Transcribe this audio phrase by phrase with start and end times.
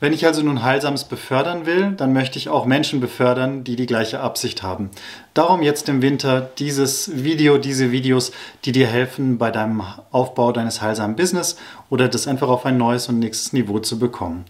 [0.00, 3.86] Wenn ich also nun Heilsames befördern will, dann möchte ich auch Menschen befördern, die die
[3.86, 4.90] gleiche Absicht haben.
[5.34, 8.32] Darum jetzt im Winter dieses Video, diese Videos,
[8.64, 11.56] die dir helfen bei deinem Aufbau deines heilsamen Business
[11.90, 14.44] oder das einfach auf ein neues und nächstes Niveau zu bekommen.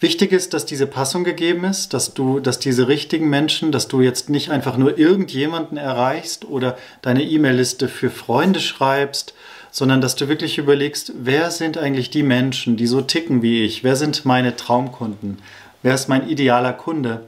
[0.00, 4.00] Wichtig ist, dass diese Passung gegeben ist, dass du, dass diese richtigen Menschen, dass du
[4.00, 9.34] jetzt nicht einfach nur irgendjemanden erreichst oder deine E-Mail-Liste für Freunde schreibst
[9.74, 13.82] sondern dass du wirklich überlegst, wer sind eigentlich die Menschen, die so ticken wie ich?
[13.82, 15.38] Wer sind meine Traumkunden?
[15.82, 17.26] Wer ist mein idealer Kunde?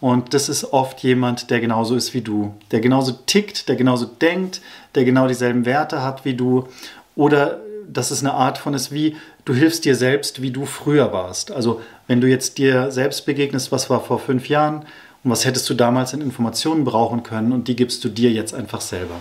[0.00, 4.04] Und das ist oft jemand, der genauso ist wie du, der genauso tickt, der genauso
[4.04, 4.60] denkt,
[4.94, 6.68] der genau dieselben Werte hat wie du.
[7.16, 11.12] Oder dass es eine Art von ist, wie du hilfst dir selbst, wie du früher
[11.12, 11.50] warst.
[11.50, 14.84] Also wenn du jetzt dir selbst begegnest, was war vor fünf Jahren
[15.24, 18.54] und was hättest du damals an Informationen brauchen können und die gibst du dir jetzt
[18.54, 19.16] einfach selber.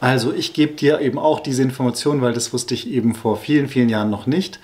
[0.00, 3.68] Also ich gebe dir eben auch diese Information, weil das wusste ich eben vor vielen,
[3.68, 4.60] vielen Jahren noch nicht.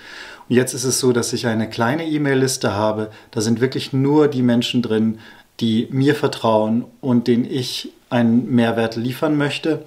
[0.47, 3.09] Und jetzt ist es so, dass ich eine kleine E-Mail-Liste habe.
[3.31, 5.19] Da sind wirklich nur die Menschen drin,
[5.59, 9.85] die mir vertrauen und denen ich einen Mehrwert liefern möchte.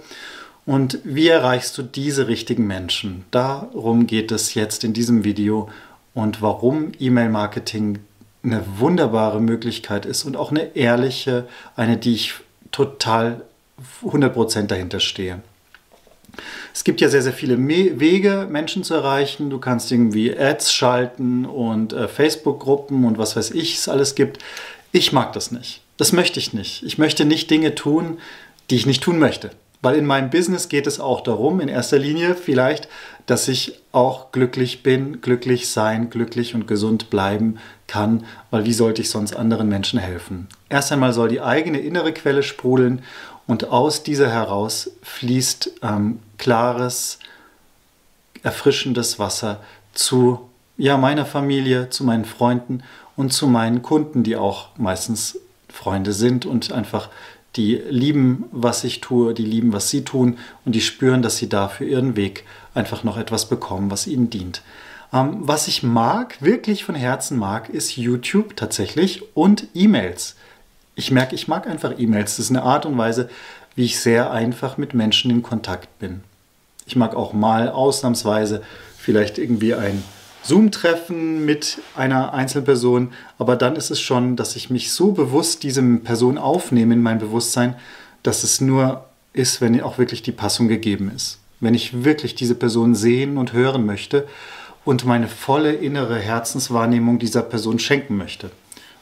[0.64, 3.24] Und wie erreichst du diese richtigen Menschen?
[3.30, 5.68] Darum geht es jetzt in diesem Video
[6.12, 8.00] und warum E-Mail-Marketing
[8.42, 12.34] eine wunderbare Möglichkeit ist und auch eine ehrliche, eine, die ich
[12.72, 13.42] total
[14.04, 15.40] 100% dahinter stehe.
[16.74, 19.48] Es gibt ja sehr, sehr viele Me Wege, Menschen zu erreichen.
[19.50, 24.38] Du kannst irgendwie Ads schalten und äh, Facebook-Gruppen und was weiß ich, es alles gibt.
[24.92, 25.80] Ich mag das nicht.
[25.96, 26.82] Das möchte ich nicht.
[26.82, 28.18] Ich möchte nicht Dinge tun,
[28.70, 29.50] die ich nicht tun möchte.
[29.82, 32.88] Weil in meinem Business geht es auch darum, in erster Linie vielleicht,
[33.26, 39.02] dass ich auch glücklich bin, glücklich sein, glücklich und gesund bleiben kann, weil wie sollte
[39.02, 40.48] ich sonst anderen Menschen helfen?
[40.68, 43.02] Erst einmal soll die eigene innere Quelle sprudeln
[43.46, 47.18] und aus dieser heraus fließt ähm, klares,
[48.42, 49.60] erfrischendes Wasser
[49.92, 52.82] zu ja, meiner Familie, zu meinen Freunden
[53.16, 57.08] und zu meinen Kunden, die auch meistens Freunde sind und einfach
[57.56, 61.48] die lieben, was ich tue, die lieben, was sie tun und die spüren, dass sie
[61.48, 64.62] da für ihren Weg einfach noch etwas bekommen, was ihnen dient.
[65.12, 70.36] Ähm, was ich mag, wirklich von Herzen mag, ist YouTube tatsächlich und E-Mails
[70.96, 72.36] ich merke, ich mag einfach E-Mails.
[72.36, 73.28] Das ist eine Art und Weise,
[73.76, 76.22] wie ich sehr einfach mit Menschen in Kontakt bin.
[76.86, 78.62] Ich mag auch mal ausnahmsweise
[78.96, 80.02] vielleicht irgendwie ein
[80.42, 85.82] Zoom-Treffen mit einer Einzelperson, aber dann ist es schon, dass ich mich so bewusst diese
[85.98, 87.76] Person aufnehme in mein Bewusstsein,
[88.22, 91.38] dass es nur ist, wenn auch wirklich die Passung gegeben ist.
[91.60, 94.26] Wenn ich wirklich diese Person sehen und hören möchte
[94.84, 98.50] und meine volle innere Herzenswahrnehmung dieser Person schenken möchte.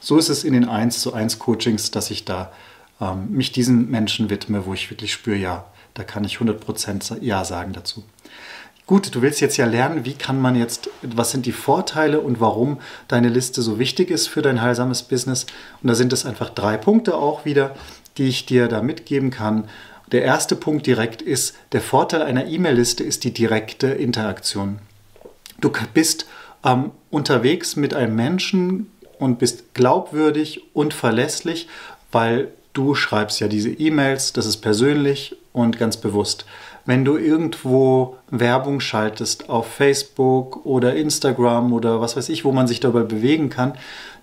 [0.05, 2.53] So ist es in den 1 zu 1 Coachings, dass ich da
[3.01, 7.43] ähm, mich diesen Menschen widme, wo ich wirklich spüre, ja, da kann ich 100% Ja
[7.47, 8.05] sagen dazu.
[8.85, 12.39] Gut, du willst jetzt ja lernen, wie kann man jetzt, was sind die Vorteile und
[12.39, 15.47] warum deine Liste so wichtig ist für dein heilsames Business.
[15.83, 17.75] Und da sind es einfach drei Punkte auch wieder,
[18.19, 19.71] die ich dir da mitgeben kann.
[20.13, 24.81] Der erste Punkt direkt ist, der Vorteil einer E-Mail-Liste ist die direkte Interaktion.
[25.63, 26.27] Du bist
[26.63, 31.69] ähm, unterwegs mit einem Menschen, und bist glaubwürdig und verlässlich,
[32.13, 36.45] weil du schreibst ja diese E-Mails, das ist persönlich und ganz bewusst.
[36.87, 42.67] Wenn du irgendwo Werbung schaltest auf Facebook oder Instagram oder was weiß ich, wo man
[42.67, 43.75] sich dabei bewegen kann,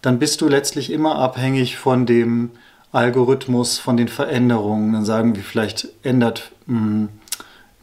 [0.02, 2.52] dann bist du letztlich immer abhängig von dem
[2.92, 4.94] Algorithmus, von den Veränderungen.
[4.94, 7.10] Dann sagen wir vielleicht ändert mh, hm,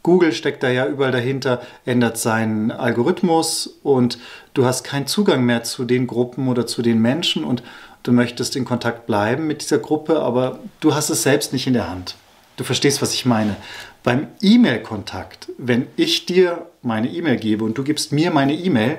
[0.03, 4.19] Google steckt da ja überall dahinter, ändert seinen Algorithmus und
[4.55, 7.63] du hast keinen Zugang mehr zu den Gruppen oder zu den Menschen und
[8.03, 11.75] du möchtest in Kontakt bleiben mit dieser Gruppe, aber du hast es selbst nicht in
[11.75, 12.17] der Hand.
[12.57, 13.57] Du verstehst, was ich meine.
[14.03, 18.99] Beim E-Mail-Kontakt, wenn ich dir meine E-Mail gebe und du gibst mir meine E-Mail,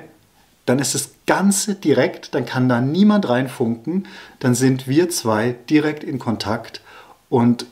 [0.66, 4.06] dann ist das Ganze direkt, dann kann da niemand reinfunken,
[4.38, 6.80] dann sind wir zwei direkt in Kontakt
[7.28, 7.66] und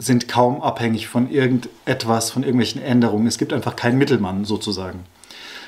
[0.00, 3.26] sind kaum abhängig von irgendetwas, von irgendwelchen Änderungen.
[3.26, 5.00] Es gibt einfach keinen Mittelmann sozusagen.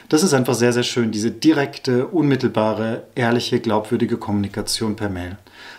[0.08, 5.37] Das ist einfach sehr, sehr schön, diese direkte, unmittelbare, ehrliche, glaubwürdige Kommunikation per Mail.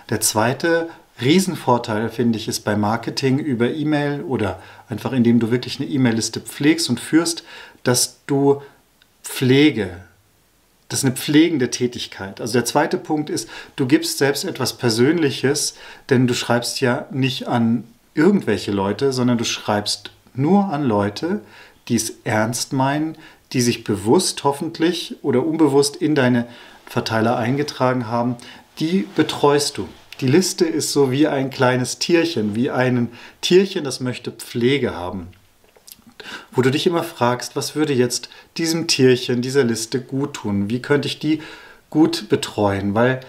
[0.09, 0.89] Der zweite
[1.21, 6.39] Riesenvorteil, finde ich, ist bei Marketing über E-Mail oder einfach indem du wirklich eine E-Mail-Liste
[6.39, 7.43] pflegst und führst,
[7.83, 8.61] dass du
[9.23, 9.97] Pflege
[10.93, 12.39] das ist eine pflegende Tätigkeit.
[12.39, 15.73] Also der zweite Punkt ist, du gibst selbst etwas Persönliches,
[16.11, 17.85] denn du schreibst ja nicht an
[18.15, 21.41] irgendwelche Leute, sondern du schreibst nur an Leute,
[21.87, 23.17] die es ernst meinen,
[23.51, 26.47] die sich bewusst hoffentlich oder unbewusst in deine
[26.85, 28.35] Verteiler eingetragen haben,
[28.79, 29.87] die betreust du.
[30.21, 33.09] Die Liste ist so wie ein kleines Tierchen, wie ein
[33.41, 35.27] Tierchen, das möchte Pflege haben.
[36.51, 40.69] Wo du dich immer fragst, was würde jetzt diesem Tierchen, dieser Liste gut tun?
[40.69, 41.41] Wie könnte ich die
[41.89, 42.93] gut betreuen?
[42.93, 43.21] Weil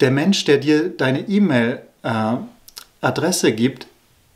[0.00, 3.86] der Mensch, der dir deine E-Mail-Adresse äh, gibt,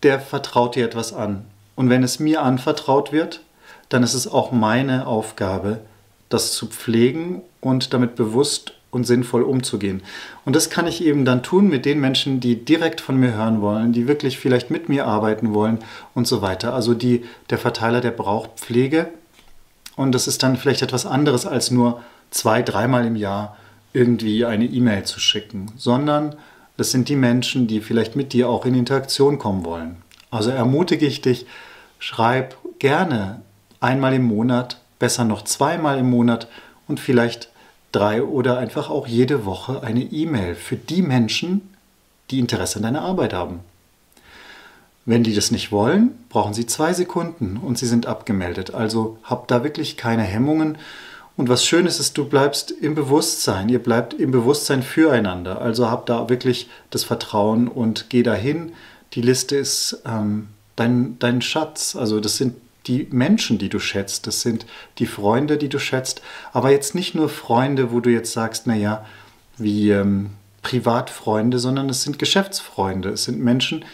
[0.02, 1.44] der vertraut dir etwas an.
[1.76, 3.41] Und wenn es mir anvertraut wird,
[3.88, 5.81] dann ist es auch meine Aufgabe,
[6.29, 10.02] das zu pflegen und damit bewusst und sinnvoll umzugehen.
[10.44, 13.61] Und das kann ich eben dann tun mit den Menschen, die direkt von mir hören
[13.61, 15.79] wollen, die wirklich vielleicht mit mir arbeiten wollen
[16.14, 16.75] und so weiter.
[16.75, 19.08] Also die, der Verteiler, der braucht Pflege
[19.96, 23.56] und das ist dann vielleicht etwas anderes als nur zwei, dreimal im Jahr
[23.93, 26.37] irgendwie eine E-Mail zu schicken, sondern
[26.81, 29.97] das sind die Menschen, die vielleicht mit dir auch in Interaktion kommen wollen.
[30.31, 31.44] Also ermutige ich dich,
[31.99, 33.43] schreib gerne
[33.81, 36.49] einmal im Monat, besser noch zweimal im Monat
[36.88, 37.50] und vielleicht
[37.93, 41.69] drei oder einfach auch jede Woche eine E-Mail für die Menschen,
[42.31, 43.61] die Interesse an deiner Arbeit haben.
[45.05, 48.73] Wenn die das nicht wollen, brauchen sie zwei Sekunden und sie sind abgemeldet.
[48.73, 50.79] Also hab da wirklich keine Hemmungen.
[51.37, 53.69] Und was schön ist, ist, du bleibst im Bewusstsein.
[53.69, 55.61] Ihr bleibt im Bewusstsein füreinander.
[55.61, 58.73] Also hab da wirklich das Vertrauen und geh dahin.
[59.15, 61.97] Die Liste ist ähm, dein, dein Schatz.
[61.97, 62.56] Also das sind
[62.87, 64.67] die Menschen, die du schätzt, das sind
[64.99, 66.23] die Freunde, die du schätzt,
[66.53, 69.05] aber jetzt nicht nur Freunde, wo du jetzt sagst, naja,
[69.59, 70.31] wie ähm,
[70.62, 73.85] Privatfreunde, sondern es sind Geschäftsfreunde, es sind Menschen,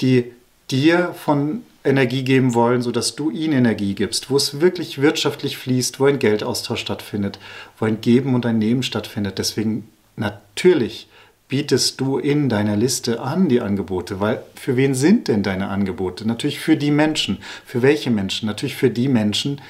[0.00, 0.32] die
[0.70, 6.00] dir von Energie geben wollen, sodass du ihnen Energie gibst, wo es wirklich wirtschaftlich fließt,
[6.00, 7.38] wo ein Geldaustausch stattfindet,
[7.78, 9.38] wo ein Geben und ein Nehmen stattfindet.
[9.38, 11.08] Deswegen natürlich
[11.48, 14.18] bietest du in deiner Liste an, die Angebote?
[14.18, 16.26] Weil für wen sind denn deine Angebote?
[16.26, 17.38] Natürlich für die Menschen.
[17.66, 18.46] Für welche Menschen?
[18.46, 19.60] Natürlich für die Menschen,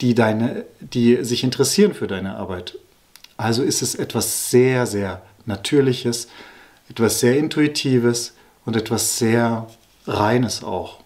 [0.00, 2.78] die, deine, die sich interessieren für deine Arbeit.
[3.36, 6.28] Also ist es etwas sehr, sehr Natürliches,
[6.88, 8.34] etwas sehr Intuitives
[8.64, 9.68] und etwas sehr
[10.06, 11.01] Reines auch.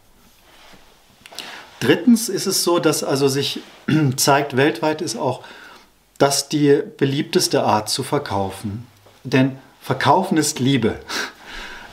[1.80, 3.60] Drittens ist es so, dass also sich
[4.16, 5.42] zeigt, weltweit ist auch
[6.18, 8.86] das die beliebteste Art zu verkaufen.
[9.24, 10.98] Denn Verkaufen ist Liebe.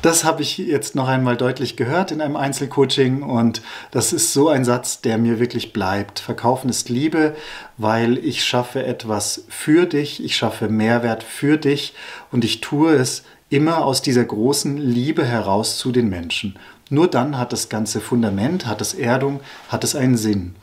[0.03, 4.49] Das habe ich jetzt noch einmal deutlich gehört in einem Einzelcoaching und das ist so
[4.49, 6.19] ein Satz, der mir wirklich bleibt.
[6.19, 7.37] Verkaufen ist Liebe,
[7.77, 11.93] weil ich schaffe etwas für dich, ich schaffe Mehrwert für dich
[12.33, 16.59] und ich tue es immer aus dieser großen Liebe heraus zu den Menschen.
[16.89, 19.39] Nur dann hat das ganze Fundament, hat es Erdung,
[19.69, 20.55] hat es einen Sinn.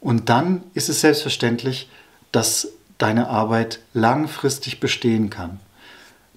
[0.00, 1.88] Und dann ist es selbstverständlich,
[2.30, 2.68] dass
[2.98, 5.60] deine Arbeit langfristig bestehen kann.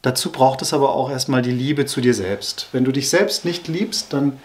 [0.02, 2.68] Dazu braucht es aber auch erstmal die Liebe zu dir selbst.
[2.72, 4.40] Wenn du dich selbst nicht liebst, dann,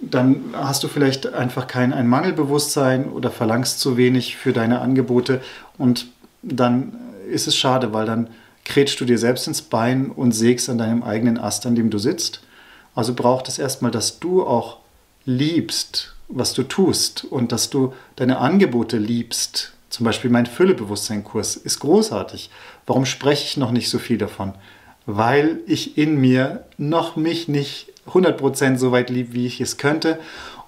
[0.00, 5.42] dann hast du vielleicht einfach kein ein Mangelbewusstsein oder verlangst zu wenig für deine Angebote
[5.76, 6.06] und
[6.42, 6.96] dann
[7.30, 8.28] ist es schade, weil dann
[8.64, 11.98] kretschst du dir selbst ins Bein und sägst an deinem eigenen Ast, an dem du
[11.98, 12.40] sitzt.
[12.94, 14.78] Also braucht es erstmal, dass du auch
[15.24, 19.72] liebst, was du tust und dass du deine Angebote liebst.
[19.90, 22.50] Zum Beispiel mein Füllebewusstseinkurs ist großartig.
[22.86, 24.54] Warum spreche ich noch nicht so viel davon?
[25.06, 30.18] Weil ich in mir noch mich nicht 100% so weit liebe, wie ich es könnte.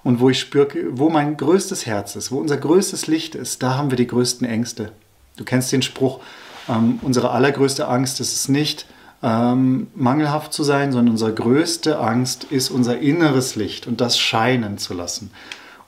[0.01, 3.75] Und wo ich spüre, wo mein größtes Herz ist, wo unser größtes Licht ist, da
[3.75, 4.93] haben wir die größten Ängste.
[5.35, 6.21] Du kennst den Spruch,
[6.69, 8.85] ähm, unsere allergrößte Angst ist es nicht,
[9.21, 14.77] ähm, mangelhaft zu sein, sondern unsere größte Angst ist unser inneres Licht und das scheinen
[14.77, 15.31] zu lassen.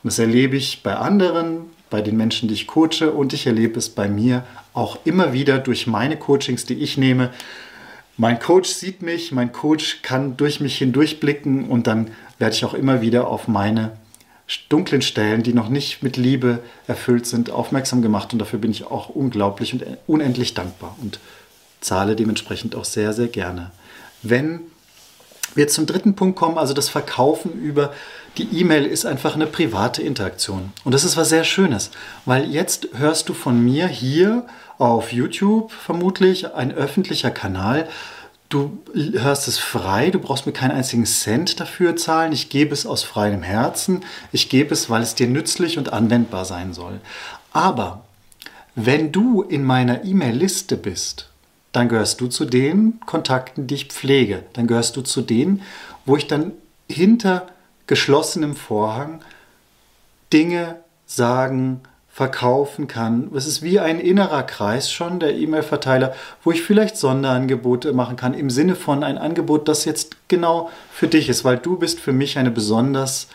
[0.03, 3.79] Und das erlebe ich bei anderen, bei den Menschen, die ich coache und ich erlebe
[3.79, 4.43] es bei mir
[4.73, 7.29] auch immer wieder durch meine Coachings, die ich nehme,
[8.17, 12.73] mein Coach sieht mich, mein Coach kann durch mich hindurchblicken und dann werde ich auch
[12.73, 13.93] immer wieder auf meine
[14.69, 18.85] dunklen Stellen, die noch nicht mit Liebe erfüllt sind, aufmerksam gemacht und dafür bin ich
[18.85, 21.19] auch unglaublich und unendlich dankbar und
[21.79, 23.71] zahle dementsprechend auch sehr, sehr gerne.
[24.21, 24.61] Wenn
[25.55, 27.93] wir zum dritten Punkt kommen, also das Verkaufen über
[28.37, 30.71] die E-Mail ist einfach eine private Interaktion.
[30.85, 31.91] Und das ist was sehr Schönes,
[32.25, 34.45] weil jetzt hörst du von mir hier
[34.81, 37.87] auf YouTube vermutlich, ein öffentlicher Kanal.
[38.49, 42.31] Du hörst es frei, du brauchst mir keinen einzigen Cent dafür zahlen.
[42.33, 44.03] Ich gebe es aus freiem Herzen.
[44.31, 46.99] Ich gebe es, weil es dir nützlich und anwendbar sein soll.
[47.53, 48.05] Aber
[48.73, 51.29] wenn du in meiner E-Mail-Liste bist,
[51.73, 54.45] dann gehörst du zu den Kontakten, die ich pflege.
[54.53, 55.61] Dann gehörst du zu denen,
[56.07, 56.53] wo ich dann
[56.89, 57.45] hinter
[57.85, 59.21] geschlossenem Vorhang
[60.33, 61.81] Dinge sagen,
[62.21, 63.31] verkaufen kann.
[63.35, 66.13] Es ist wie ein innerer Kreis schon, der E-Mail-Verteiler,
[66.43, 71.07] wo ich vielleicht Sonderangebote machen kann, im Sinne von ein Angebot, das jetzt genau für
[71.07, 73.27] dich ist, weil du bist für mich eine besonders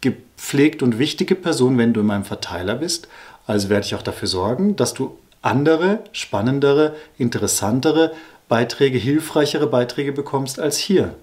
[0.00, 3.06] gepflegt und wichtige Person, wenn du in meinem Verteiler bist.
[3.46, 8.10] Also werde ich auch dafür sorgen, dass du andere, spannendere, interessantere
[8.48, 11.14] Beiträge, hilfreichere Beiträge bekommst als hier.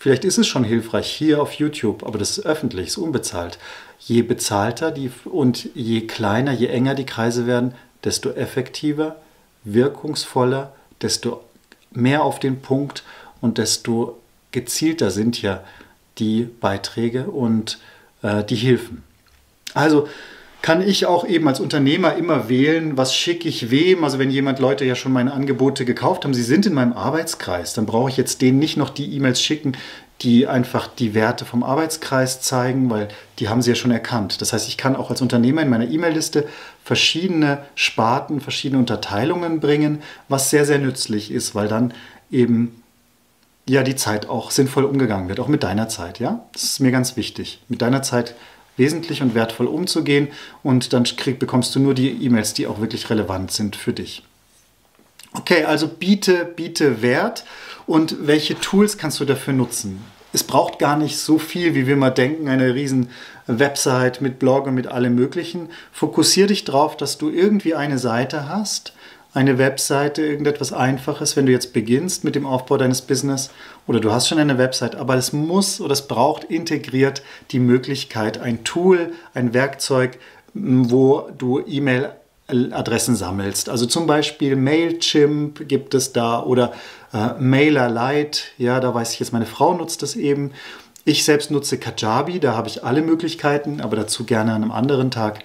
[0.00, 3.58] Vielleicht ist es schon hilfreich hier auf YouTube, aber das ist öffentlich, ist unbezahlt.
[3.98, 9.16] Je bezahlter die und je kleiner, je enger die Kreise werden, desto effektiver,
[9.62, 11.44] wirkungsvoller, desto
[11.90, 13.04] mehr auf den Punkt
[13.42, 14.18] und desto
[14.52, 15.62] gezielter sind ja
[16.16, 17.78] die Beiträge und
[18.22, 19.02] äh, die Hilfen.
[19.74, 20.08] Also
[20.62, 24.04] kann ich auch eben als Unternehmer immer wählen, was schicke ich wem.
[24.04, 27.72] Also wenn jemand Leute ja schon meine Angebote gekauft haben, sie sind in meinem Arbeitskreis,
[27.72, 29.76] dann brauche ich jetzt denen nicht noch die E-Mails schicken,
[30.22, 34.42] die einfach die Werte vom Arbeitskreis zeigen, weil die haben sie ja schon erkannt.
[34.42, 36.46] Das heißt, ich kann auch als Unternehmer in meiner E-Mail-Liste
[36.84, 41.94] verschiedene Sparten, verschiedene Unterteilungen bringen, was sehr, sehr nützlich ist, weil dann
[42.30, 42.82] eben
[43.66, 46.44] ja die Zeit auch sinnvoll umgegangen wird, auch mit deiner Zeit, ja?
[46.52, 47.62] Das ist mir ganz wichtig.
[47.68, 48.34] Mit deiner Zeit
[48.80, 50.28] wesentlich und wertvoll umzugehen
[50.64, 54.24] und dann krieg, bekommst du nur die E-Mails, die auch wirklich relevant sind für dich.
[55.34, 57.44] Okay, also biete, biete Wert
[57.86, 60.02] und welche Tools kannst du dafür nutzen?
[60.32, 63.10] Es braucht gar nicht so viel, wie wir mal denken, eine riesen
[63.46, 65.68] Website mit Blog und mit allem Möglichen.
[65.92, 68.92] Fokussiere dich darauf, dass du irgendwie eine Seite hast,
[69.32, 73.50] eine Webseite, irgendetwas Einfaches, wenn du jetzt beginnst mit dem Aufbau deines Business
[73.86, 77.22] oder du hast schon eine Website, aber es muss oder es braucht integriert
[77.52, 80.18] die Möglichkeit, ein Tool, ein Werkzeug,
[80.52, 82.10] wo du E-Mail
[82.48, 83.68] Adressen sammelst.
[83.68, 86.72] Also zum Beispiel Mailchimp gibt es da oder
[87.12, 88.40] äh, MailerLite.
[88.58, 90.50] Ja, da weiß ich jetzt, meine Frau nutzt das eben.
[91.04, 95.10] Ich selbst nutze Kajabi, da habe ich alle Möglichkeiten, aber dazu gerne an einem anderen
[95.10, 95.40] Tag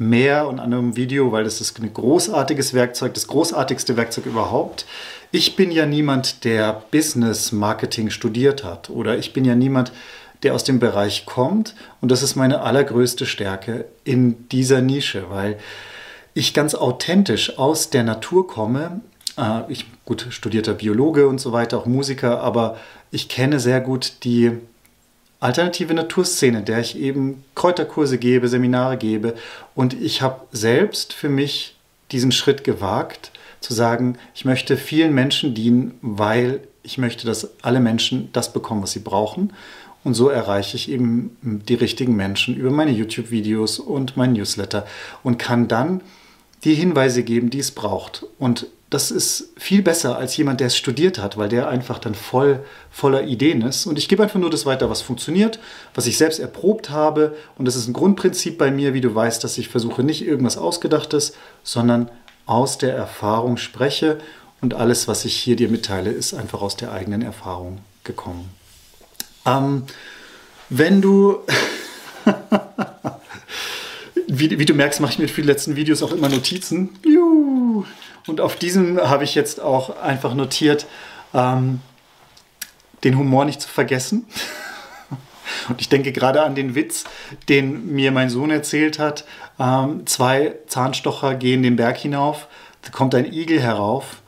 [0.00, 4.86] mehr und an einem Video, weil das ist ein großartiges Werkzeug, das großartigste Werkzeug überhaupt.
[5.30, 9.92] Ich bin ja niemand, der Business Marketing studiert hat oder ich bin ja niemand,
[10.42, 15.58] der aus dem Bereich kommt und das ist meine allergrößte Stärke in dieser Nische, weil
[16.32, 19.02] ich ganz authentisch aus der Natur komme.
[19.36, 22.78] Äh, ich gut studierter Biologe und so weiter, auch Musiker, aber
[23.10, 24.52] ich kenne sehr gut die
[25.40, 29.34] alternative Naturszene, der ich eben Kräuterkurse gebe, Seminare gebe.
[29.74, 31.76] Und ich habe selbst für mich
[32.12, 37.80] diesen Schritt gewagt, zu sagen, ich möchte vielen Menschen dienen, weil ich möchte, dass alle
[37.80, 39.52] Menschen das bekommen, was sie brauchen.
[40.02, 44.86] Und so erreiche ich eben die richtigen Menschen über meine YouTube-Videos und mein Newsletter
[45.22, 46.00] und kann dann
[46.64, 48.24] die Hinweise geben, die es braucht.
[48.38, 52.16] Und das ist viel besser als jemand, der es studiert hat, weil der einfach dann
[52.16, 53.86] voll voller Ideen ist.
[53.86, 55.60] Und ich gebe einfach nur das weiter, was funktioniert,
[55.94, 57.36] was ich selbst erprobt habe.
[57.56, 60.58] Und das ist ein Grundprinzip bei mir, wie du weißt, dass ich versuche nicht irgendwas
[60.58, 62.10] Ausgedachtes, sondern
[62.46, 64.18] aus der Erfahrung spreche.
[64.60, 68.50] Und alles, was ich hier dir mitteile, ist einfach aus der eigenen Erfahrung gekommen.
[69.46, 69.84] Ähm,
[70.68, 71.38] wenn du
[74.26, 76.98] wie, wie, du merkst, mache ich mir für die letzten Videos auch immer Notizen.
[77.04, 77.29] Juhu.
[78.26, 80.86] Und auf diesem habe ich jetzt auch einfach notiert,
[81.34, 81.80] ähm,
[83.04, 84.26] den Humor nicht zu vergessen.
[85.68, 87.04] Und ich denke gerade an den Witz,
[87.48, 89.24] den mir mein Sohn erzählt hat.
[89.58, 92.46] Ähm, zwei Zahnstocher gehen den Berg hinauf,
[92.82, 94.22] da kommt ein Igel herauf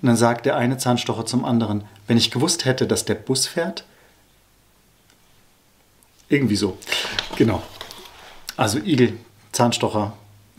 [0.00, 3.46] und dann sagt der eine Zahnstocher zum anderen, wenn ich gewusst hätte, dass der Bus
[3.46, 3.84] fährt.
[6.28, 6.76] Irgendwie so.
[7.36, 7.62] Genau.
[8.56, 9.18] Also Igel,
[9.52, 10.12] Zahnstocher,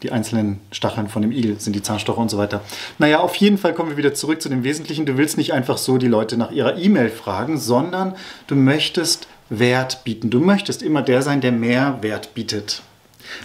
[0.04, 2.62] die einzelnen Stacheln von dem Igel sind die Zahnstocher und so weiter.
[3.00, 5.06] Naja, auf jeden Fall kommen wir wieder zurück zu dem Wesentlichen.
[5.06, 10.04] Du willst nicht einfach so die Leute nach ihrer E-Mail fragen, sondern du möchtest Wert
[10.04, 10.30] bieten.
[10.30, 12.82] Du möchtest immer der sein, der mehr Wert bietet.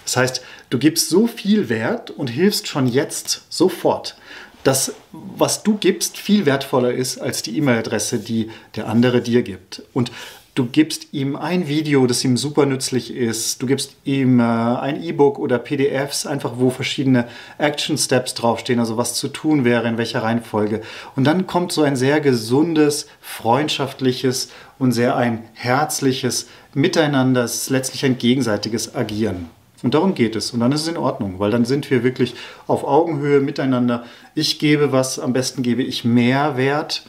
[0.05, 4.17] Das heißt, du gibst so viel Wert und hilfst schon jetzt sofort,
[4.65, 9.83] dass was du gibst viel wertvoller ist als die E-Mail-Adresse, die der andere dir gibt.
[9.93, 10.13] Und
[10.55, 13.63] Du gibst ihm ein Video, das ihm super nützlich ist.
[13.63, 18.99] Du gibst ihm äh, ein E-Book oder PDFs, einfach wo verschiedene Action Steps draufstehen, also
[18.99, 20.83] was zu tun wäre, in welcher Reihenfolge.
[21.17, 27.71] Und dann kommt so ein sehr gesundes, freundschaftliches und sehr ein herzliches Miteinander, es ist
[27.71, 29.49] letztlich ein gegenseitiges Agieren.
[29.83, 30.51] Und darum geht es.
[30.51, 32.35] Und dann ist es in Ordnung, weil dann sind wir wirklich
[32.67, 34.05] auf Augenhöhe miteinander.
[34.35, 37.07] Ich gebe was, am besten gebe ich mehr Wert,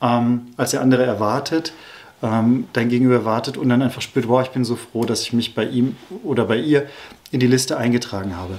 [0.00, 1.74] ähm, als der andere erwartet
[2.22, 5.32] ähm, dein Gegenüber wartet und dann einfach spürt, wow, ich bin so froh, dass ich
[5.32, 6.86] mich bei ihm oder bei ihr
[7.30, 8.58] in die Liste eingetragen habe.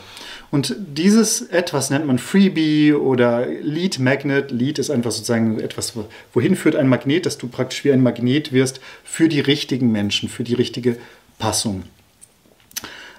[0.51, 4.49] Und dieses etwas nennt man Freebie oder Lead Magnet.
[4.51, 5.93] Lead ist einfach sozusagen etwas,
[6.33, 10.27] wohin führt ein Magnet, dass du praktisch wie ein Magnet wirst für die richtigen Menschen,
[10.27, 10.97] für die richtige
[11.37, 11.83] Passung.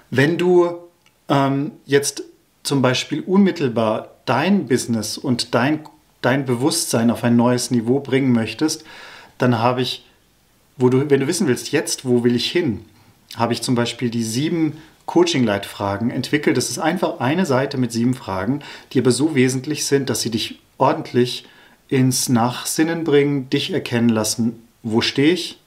[0.09, 0.71] Wenn du
[1.29, 2.23] ähm, jetzt
[2.63, 5.79] zum Beispiel unmittelbar dein Business und dein,
[6.21, 8.83] dein Bewusstsein auf ein neues Niveau bringen möchtest,
[9.37, 10.05] dann habe ich,
[10.81, 12.85] wo du, wenn du wissen willst, jetzt, wo will ich hin,
[13.35, 16.57] habe ich zum Beispiel die sieben Coaching-Leitfragen entwickelt.
[16.57, 18.61] Das ist einfach eine Seite mit sieben Fragen,
[18.91, 21.45] die aber so wesentlich sind, dass sie dich ordentlich
[21.87, 25.59] ins Nachsinnen bringen, dich erkennen lassen, wo stehe ich,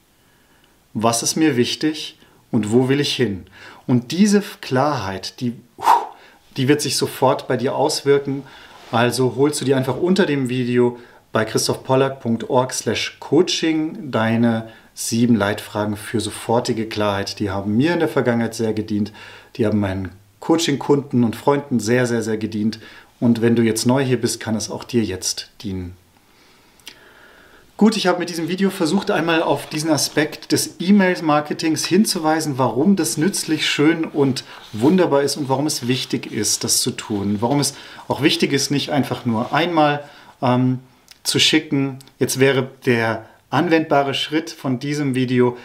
[0.93, 2.17] was ist mir wichtig
[2.51, 3.45] und wo will ich hin.
[3.87, 5.53] Und diese Klarheit, die,
[6.57, 8.43] die wird sich sofort bei dir auswirken.
[8.91, 10.97] Also holst du dir einfach unter dem Video
[11.31, 17.39] bei christophpollack.org slash coaching deine sieben Leitfragen für sofortige Klarheit.
[17.39, 19.11] Die haben mir in der Vergangenheit sehr gedient.
[19.57, 22.79] Die haben meinen Coaching-Kunden und Freunden sehr, sehr, sehr gedient.
[23.19, 25.95] Und wenn du jetzt neu hier bist, kann es auch dir jetzt dienen.
[27.77, 32.95] Gut, ich habe mit diesem Video versucht, einmal auf diesen Aspekt des E-Mail-Marketings hinzuweisen, warum
[32.95, 37.37] das nützlich, schön und wunderbar ist und warum es wichtig ist, das zu tun.
[37.41, 37.73] Warum es
[38.07, 40.05] auch wichtig ist, nicht einfach nur einmal
[40.41, 40.79] ähm,
[41.23, 41.99] zu schicken.
[42.17, 43.25] Jetzt wäre der
[43.55, 45.57] anwendbare Schritt von diesem Video,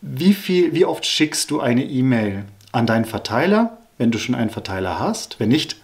[0.00, 4.50] wie, viel, wie oft schickst du eine E-Mail an deinen Verteiler, wenn du schon einen
[4.50, 5.38] Verteiler hast?
[5.38, 5.76] Wenn nicht,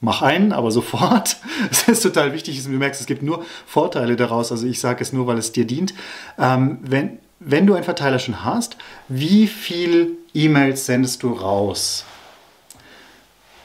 [0.00, 1.36] mach einen, aber sofort.
[1.70, 4.50] Es ist total wichtig, du merkst, es gibt nur Vorteile daraus.
[4.50, 5.92] Also ich sage es nur, weil es dir dient.
[6.38, 8.76] Ähm, wenn, wenn du einen Verteiler schon hast,
[9.08, 12.04] wie viel E-Mails sendest du raus?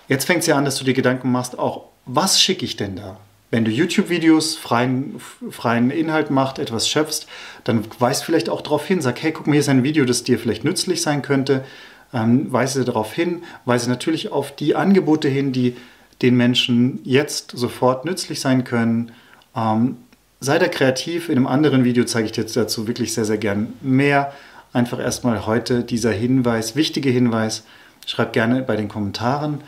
[0.10, 2.96] Jetzt fängt es ja an, dass du dir Gedanken machst, auch was schicke ich denn
[2.96, 3.18] da?
[3.50, 7.28] Wenn du YouTube-Videos, freien, freien Inhalt machst, etwas schöpfst,
[7.64, 10.24] dann weist vielleicht auch darauf hin, sag, hey, guck mal, hier ist ein Video, das
[10.24, 11.64] dir vielleicht nützlich sein könnte.
[12.14, 15.76] Ähm, weise darauf hin, weise natürlich auf die Angebote hin, die
[16.22, 19.12] den Menschen jetzt sofort nützlich sein können.
[19.56, 19.98] Ähm,
[20.40, 21.30] sei da kreativ.
[21.30, 24.34] In einem anderen Video zeige ich dir dazu wirklich sehr, sehr gern mehr.
[24.74, 27.64] Einfach erstmal heute dieser Hinweis, wichtige Hinweis.
[28.06, 29.62] Schreib gerne bei den Kommentaren,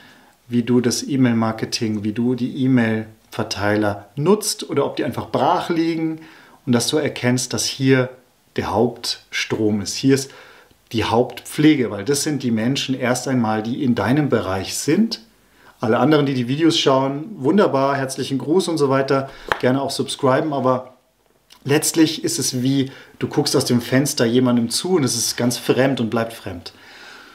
[0.48, 2.64] wie du das E-Mail-Marketing, wie du die
[3.30, 6.22] E-Mail-Verteiler nutzt oder ob die einfach brach liegen
[6.66, 8.10] und dass du erkennst, dass hier
[8.56, 9.96] der Hauptstrom ist.
[9.96, 10.32] Hier ist
[10.92, 15.22] die Hauptpflege, weil das sind die Menschen erst einmal, die in deinem Bereich sind
[15.82, 19.30] alle anderen, die die Videos schauen, wunderbar, herzlichen Gruß und so weiter.
[19.62, 20.96] Gerne auch subscriben, aber
[21.64, 25.58] letztlich ist es wie, du guckst aus dem Fenster jemandem zu und es ist ganz
[25.58, 26.74] fremd und bleibt fremd.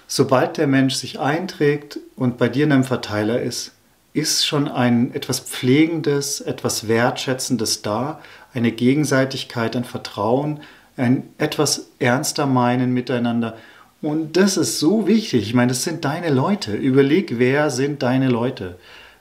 [0.06, 3.72] Sobald der Mensch sich einträgt und bei dir in einem Verteiler ist,
[4.14, 8.20] ist schon ein etwas Pflegendes, etwas Wertschätzendes da,
[8.54, 10.60] eine Gegenseitigkeit, ein Vertrauen,
[10.96, 13.56] ein etwas ernster meinen miteinander
[14.04, 15.44] und das ist so wichtig.
[15.44, 16.74] Ich meine, das sind deine Leute.
[16.74, 18.78] Überleg, wer sind deine Leute?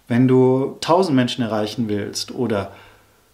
[0.10, 2.74] Wenn du 1000 Menschen erreichen willst oder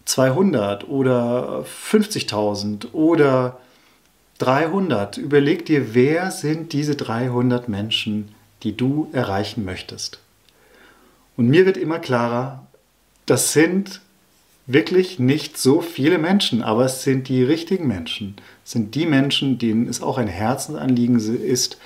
[0.05, 3.57] 200 oder 50.000 oder
[4.37, 8.29] 300, überleg dir, wer sind diese 300 Menschen,
[8.61, 10.19] die du erreichen möchtest.
[11.39, 12.67] Und mir wird immer klarer,
[13.25, 14.01] das sind
[14.67, 18.35] wirklich nicht so viele Menschen, aber es sind die richtigen Menschen.
[18.65, 21.77] Es sind die Menschen, denen es auch ein Herzensanliegen ist,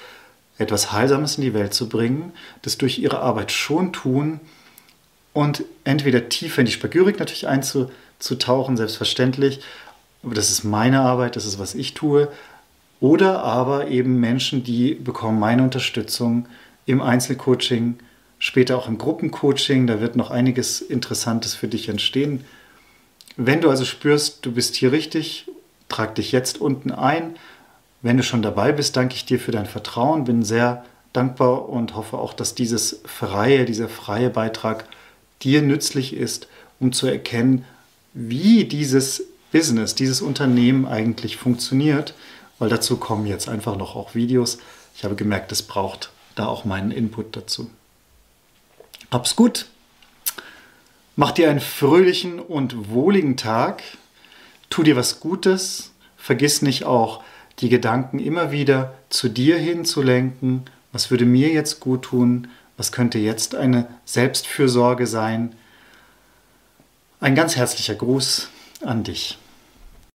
[0.58, 4.40] etwas Heilsames in die Welt zu bringen, das durch ihre Arbeit schon tun
[5.34, 9.60] und entweder tiefer in die Spagyrik natürlich einzutauchen, selbstverständlich,
[10.24, 12.28] aber das ist meine Arbeit, das ist, was ich tue,
[13.00, 16.48] oder aber eben Menschen, die bekommen meine Unterstützung
[16.88, 18.00] im Einzelcoaching,
[18.44, 22.44] später auch im Gruppencoaching, da wird noch einiges Interessantes für dich entstehen.
[23.38, 25.50] Wenn du also spürst, du bist hier richtig,
[25.88, 27.38] trag dich jetzt unten ein.
[28.02, 31.96] Wenn du schon dabei bist, danke ich dir für dein Vertrauen, bin sehr dankbar und
[31.96, 34.90] hoffe auch, dass dieses freie, dieser freie Beitrag
[35.42, 36.50] dir nützlich ist,
[36.82, 37.64] um zu erkennen,
[38.14, 42.14] wie dieses Business, dieses Unternehmen eigentlich funktioniert,
[42.60, 44.58] weil dazu kommen jetzt einfach noch auch Videos.
[44.98, 47.70] Ich habe gemerkt, es braucht da auch meinen Input dazu.
[49.14, 49.68] Hab's gut.
[51.16, 53.84] Mach dir einen fröhlichen und wohligen Tag.
[54.72, 55.92] Tu dir was Gutes.
[56.18, 57.24] Vergiss nicht auch,
[57.60, 60.64] die Gedanken immer wieder zu dir hinzulenken.
[60.92, 62.48] Was würde mir jetzt gut tun?
[62.76, 65.54] Was könnte jetzt eine Selbstfürsorge sein?
[67.20, 68.50] Ein ganz herzlicher Gruß
[68.82, 69.38] an dich.